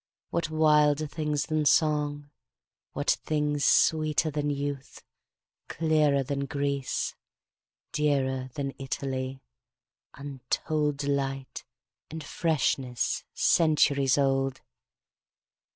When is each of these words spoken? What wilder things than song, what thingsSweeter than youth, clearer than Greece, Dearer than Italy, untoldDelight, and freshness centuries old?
What 0.31 0.49
wilder 0.49 1.05
things 1.05 1.43
than 1.45 1.63
song, 1.65 2.31
what 2.93 3.19
thingsSweeter 3.27 4.33
than 4.33 4.49
youth, 4.49 5.03
clearer 5.67 6.23
than 6.23 6.47
Greece, 6.47 7.13
Dearer 7.91 8.49
than 8.55 8.73
Italy, 8.79 9.43
untoldDelight, 10.15 11.63
and 12.09 12.23
freshness 12.23 13.25
centuries 13.35 14.17
old? 14.17 14.61